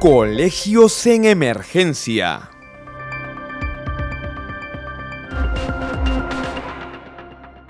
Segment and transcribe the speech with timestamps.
[0.00, 2.50] Colegios en Emergencia.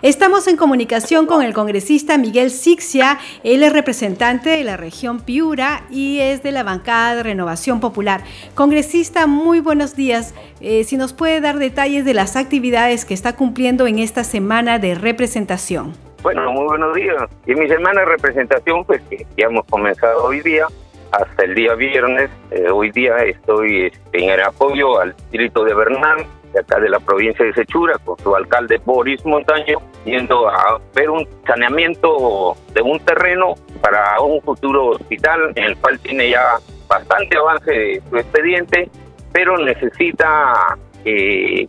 [0.03, 3.19] Estamos en comunicación con el congresista Miguel Sixia.
[3.45, 8.23] Él es representante de la región Piura y es de la bancada de Renovación Popular.
[8.57, 10.35] Congresista, muy buenos días.
[10.61, 14.81] Eh, si nos puede dar detalles de las actividades que está cumpliendo en esta semana
[14.81, 15.93] de representación.
[16.25, 17.23] Bueno, muy buenos días.
[17.47, 20.67] Y en mi semana de representación, pues que ya hemos comenzado hoy día,
[21.13, 22.31] hasta el día viernes.
[22.51, 26.89] Eh, hoy día estoy este, en el apoyo al distrito de Bernal, de acá de
[26.89, 32.83] la provincia de Sechura, con su alcalde Boris Montaño, yendo a ver un saneamiento de
[32.83, 36.43] un terreno para un futuro hospital en el cual tiene ya
[36.89, 38.89] bastante avance de su expediente,
[39.33, 41.67] pero necesita eh,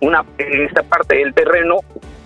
[0.00, 1.76] una esta parte del terreno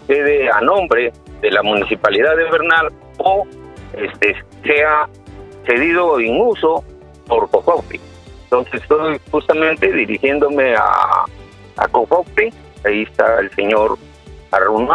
[0.07, 3.47] quede a nombre de la municipalidad de Bernal o
[3.97, 5.09] este sea
[5.65, 6.85] cedido en uso
[7.27, 8.01] por Cofopri.
[8.45, 11.25] Entonces estoy justamente dirigiéndome a,
[11.77, 12.53] a Cofopri,
[12.85, 13.99] ahí está el señor
[14.51, 14.89] Arun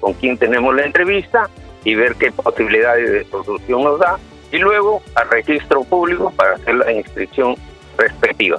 [0.00, 1.48] con quien tenemos la entrevista
[1.84, 4.18] y ver qué posibilidades de solución nos da,
[4.52, 7.56] y luego al registro público para hacer la inscripción
[7.96, 8.58] respectiva.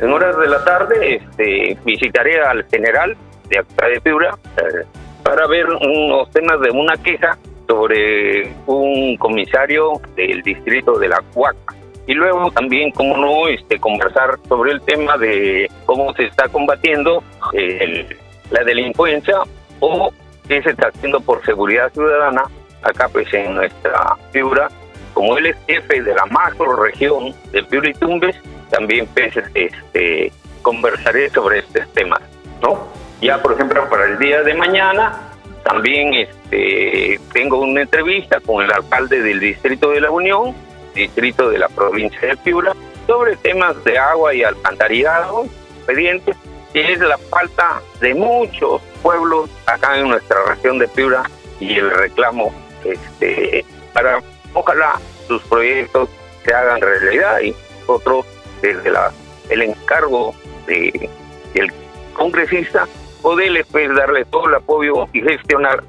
[0.00, 3.16] En horas de la tarde este, visitaré al general
[3.48, 4.84] de acá de Piura eh,
[5.22, 11.74] para ver unos temas de una queja sobre un comisario del distrito de la Cuaca.
[12.06, 17.22] Y luego también, como no, este, conversar sobre el tema de cómo se está combatiendo
[17.52, 18.08] eh,
[18.50, 19.38] la delincuencia
[19.80, 20.12] o
[20.48, 22.44] qué se está haciendo por seguridad ciudadana
[22.82, 24.68] acá pues en nuestra Piura.
[25.14, 28.36] Como él es jefe de la macro región de Piura y Tumbes,
[28.70, 32.20] también pues, este, conversaré sobre estos temas,
[32.62, 32.88] ¿no?
[33.20, 35.31] Ya, por ejemplo, para el día de mañana
[35.62, 40.54] también este, tengo una entrevista con el alcalde del Distrito de la Unión,
[40.94, 42.74] distrito de la provincia de Piura,
[43.06, 45.46] sobre temas de agua y alcantarillado,
[45.76, 46.36] expedientes,
[46.72, 51.22] que es la falta de muchos pueblos acá en nuestra región de Piura
[51.60, 52.52] y el reclamo
[52.84, 54.20] este, para
[54.54, 54.98] ojalá
[55.28, 56.08] sus proyectos
[56.44, 57.54] se hagan realidad y
[57.86, 58.26] otros
[58.60, 59.12] desde la,
[59.48, 60.34] el encargo
[60.66, 61.08] de,
[61.54, 61.72] del
[62.14, 62.86] congresista
[63.22, 65.82] poderles pues, darle todo el apoyo y gestionar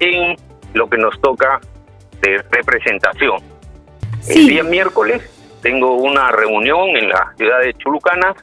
[0.00, 0.36] en
[0.74, 1.60] lo que nos toca
[2.20, 3.38] de representación.
[4.28, 5.22] El día miércoles
[5.62, 8.34] tengo una reunión en la ciudad de Chulucana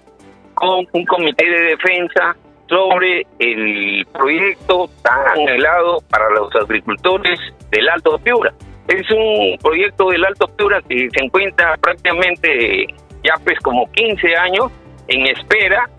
[0.54, 2.36] con un comité de defensa
[2.68, 8.54] sobre el proyecto tan anhelado para los agricultores del Alto Piura.
[8.88, 12.88] Es un proyecto del Alto Piura que se encuentra prácticamente
[13.24, 14.72] ya pues como 15 años
[15.08, 15.90] en espera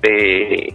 [0.00, 0.74] de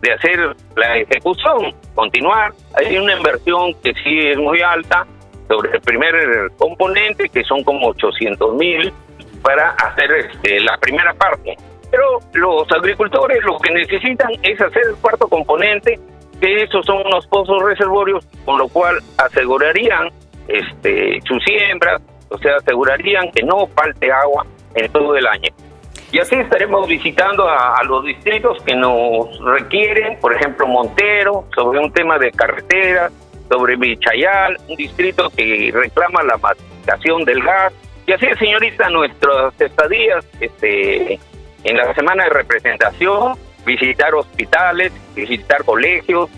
[0.00, 2.52] de hacer la ejecución, continuar.
[2.74, 5.06] Hay una inversión que sí es muy alta
[5.48, 6.14] sobre el primer
[6.56, 8.92] componente, que son como 800 mil,
[9.42, 11.56] para hacer este, la primera parte.
[11.90, 15.98] Pero los agricultores lo que necesitan es hacer el cuarto componente,
[16.40, 20.10] que esos son unos pozos reservorios, con lo cual asegurarían
[20.48, 25.50] este, su siembra, o sea, asegurarían que no falte agua en todo el año.
[26.12, 31.92] Y así estaremos visitando a, los distritos que nos requieren, por ejemplo, Montero, sobre un
[31.92, 33.10] tema de carretera,
[33.48, 37.72] sobre Michayal, un distrito que reclama la masificación del gas.
[38.06, 41.20] Y así, señorita, nuestras estadías este,
[41.62, 43.34] en la semana de representación,
[43.64, 46.28] visitar hospitales, visitar colegios,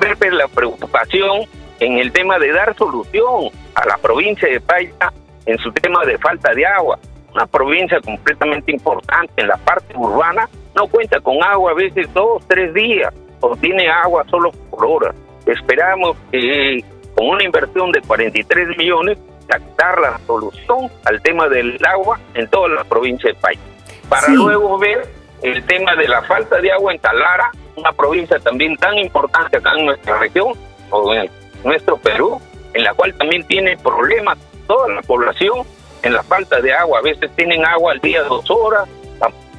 [0.00, 1.42] ver pues, la preocupación
[1.78, 5.12] en el tema de dar solución a la provincia de Paisa
[5.46, 6.98] en su tema de falta de agua
[7.34, 12.42] una provincia completamente importante en la parte urbana, no cuenta con agua a veces dos,
[12.46, 15.14] tres días, o tiene agua solo por hora.
[15.46, 22.20] Esperamos que con una inversión de 43 millones, captar la solución al tema del agua
[22.34, 23.58] en toda la provincia de país.
[24.08, 25.08] Para luego ver
[25.42, 29.72] el tema de la falta de agua en Talara, una provincia también tan importante acá
[29.76, 30.52] en nuestra región,
[30.90, 31.28] o en
[31.64, 32.40] nuestro Perú,
[32.74, 35.66] en la cual también tiene problemas toda la población
[36.02, 36.98] en la falta de agua.
[36.98, 38.88] A veces tienen agua al día dos horas,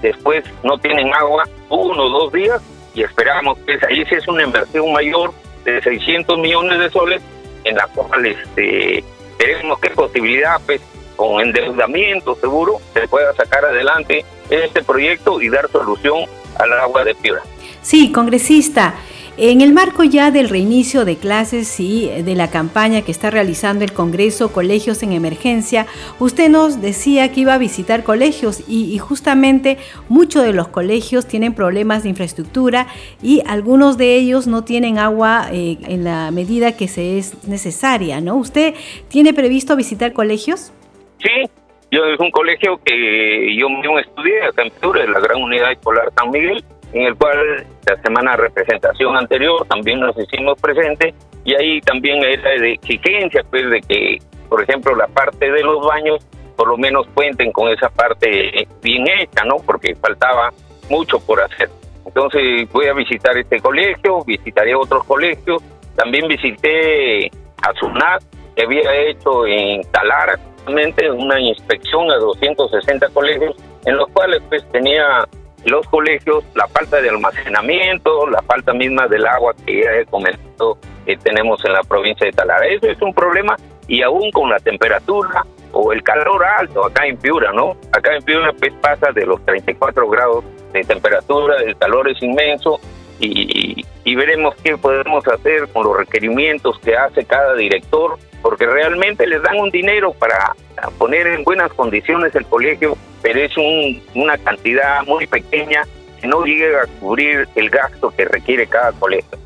[0.02, 2.62] después no tienen agua uno o dos días
[2.94, 5.34] y esperamos que ahí sí es una inversión mayor
[5.64, 7.22] de 600 millones de soles
[7.64, 9.04] en la cual este,
[9.38, 10.82] tenemos qué posibilidad pues
[11.16, 16.26] con endeudamiento seguro se pueda sacar adelante este proyecto y dar solución
[16.58, 17.42] al agua de piedra.
[17.82, 18.96] Sí, congresista.
[19.38, 23.86] En el marco ya del reinicio de clases y de la campaña que está realizando
[23.86, 25.88] el Congreso Colegios en Emergencia,
[26.20, 29.78] usted nos decía que iba a visitar colegios y, justamente
[30.10, 32.88] muchos de los colegios tienen problemas de infraestructura
[33.24, 38.20] y algunos de ellos no tienen agua eh, en la medida que se es necesaria,
[38.20, 38.36] ¿no?
[38.36, 38.76] ¿Usted
[39.08, 40.74] tiene previsto visitar colegios?
[41.20, 41.50] Sí,
[41.90, 45.72] Yo es un colegio que yo mismo estudié acá en Piura, en la Gran Unidad
[45.72, 51.16] Escolar San Miguel, en el cual la semana de representación anterior también nos hicimos presentes
[51.44, 54.18] y ahí también era de exigencia, pues, de que,
[54.50, 59.04] por ejemplo, la parte de los baños por lo menos cuenten con esa parte bien
[59.20, 59.56] hecha, ¿no?
[59.66, 60.52] Porque faltaba
[60.90, 61.70] mucho por hacer.
[62.06, 65.64] Entonces voy a visitar este colegio, visitaré otros colegios,
[65.96, 67.32] también visité
[67.64, 68.24] a SUNAT,
[68.56, 70.38] que había hecho en Talara,
[70.68, 73.56] una inspección a 260 colegios,
[73.86, 75.28] en los cuales pues tenía
[75.66, 80.78] los colegios la falta de almacenamiento, la falta misma del agua que ya he comentado
[81.06, 82.66] que tenemos en la provincia de Talara.
[82.68, 83.56] Eso es un problema
[83.88, 87.78] y aún con la temperatura o el calor alto acá en Piura, ¿no?
[87.92, 90.44] Acá en Piura pues pasa de los 34 grados
[90.74, 92.80] de temperatura, el calor es inmenso
[93.20, 99.28] y, y veremos qué podemos hacer con los requerimientos que hace cada director, porque realmente
[99.28, 100.56] les dan un dinero para
[100.98, 105.84] poner en buenas condiciones el colegio, pero es un, una cantidad muy pequeña
[106.20, 109.38] que no llega a cubrir el gasto que requiere cada colegio.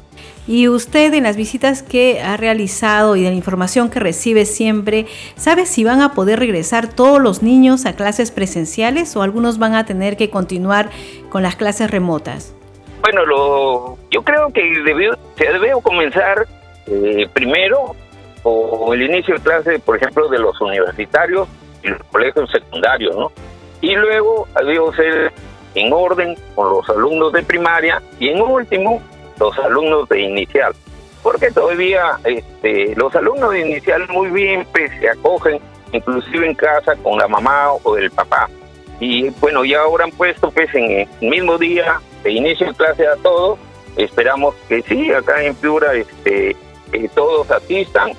[0.47, 5.07] Y usted en las visitas que ha realizado y de la información que recibe siempre,
[5.35, 9.73] ¿sabe si van a poder regresar todos los niños a clases presenciales o algunos van
[9.73, 10.89] a tener que continuar
[11.29, 12.55] con las clases remotas?
[13.01, 16.45] Bueno, lo, yo creo que debió, se debe comenzar
[16.85, 17.95] eh, primero
[18.43, 21.47] o el inicio de clase, por ejemplo, de los universitarios
[21.81, 23.31] y los colegios secundarios, ¿no?
[23.85, 25.31] Y luego debió ser
[25.75, 28.99] en orden con los alumnos de primaria y en último
[29.39, 30.73] los alumnos de inicial,
[31.21, 35.59] porque todavía este, los alumnos de inicial muy bien pues, se acogen,
[35.91, 38.49] inclusive en casa con la mamá o el papá.
[38.99, 43.05] Y bueno, ya ahora han puesto pues en el mismo día de inicio de clase
[43.05, 43.59] a todos.
[43.97, 46.55] Esperamos que sí, acá en Piura este,
[47.13, 48.13] todos asistan.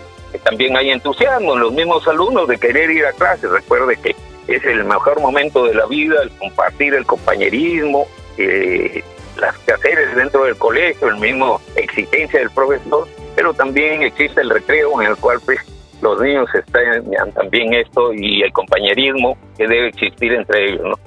[0.45, 3.49] También hay entusiasmo en los mismos alumnos de querer ir a clase.
[3.49, 4.15] Recuerde que
[4.49, 8.07] es el mejor momento de la vida, el compartir el compañerismo,
[8.39, 9.03] eh,
[9.41, 15.01] las quehaceres dentro del colegio, el mismo exigencia del profesor, pero también existe el recreo
[15.01, 15.59] en el cual pues
[16.01, 20.99] los niños están también esto y el compañerismo que debe existir entre ellos.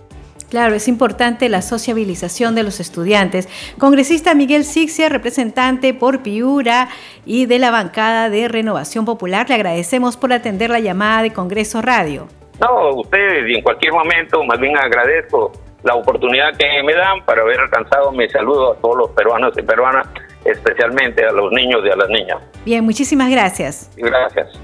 [0.50, 3.48] Claro, es importante la sociabilización de los estudiantes.
[3.78, 6.90] Congresista Miguel Sixia, representante por Piura
[7.24, 11.84] y de la bancada de Renovación Popular, le agradecemos por atender la llamada de Congreso
[11.84, 12.28] Radio.
[12.60, 15.52] No, ustedes y en cualquier momento, más bien agradezco
[15.84, 19.62] la oportunidad que me dan para haber alcanzado mi saludo a todos los peruanos y
[19.62, 20.08] peruanas,
[20.44, 22.38] especialmente a los niños y a las niñas.
[22.66, 23.92] Bien, muchísimas gracias.
[23.96, 24.60] Gracias.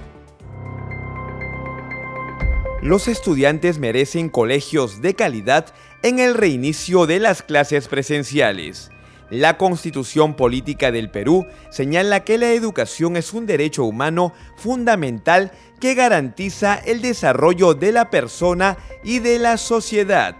[2.82, 8.92] Los estudiantes merecen colegios de calidad en el reinicio de las clases presenciales.
[9.30, 15.95] La Constitución Política del Perú señala que la educación es un derecho humano fundamental que
[15.95, 20.36] garantiza el desarrollo de la persona y de la sociedad.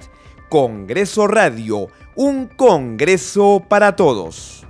[0.50, 4.66] Congreso Radio, un Congreso para todos.